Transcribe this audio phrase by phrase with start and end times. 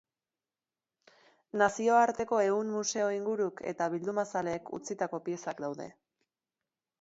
[1.61, 5.89] Nazioarteko ehun museo inguruk eta bildumazaleek utzitako piezak daude.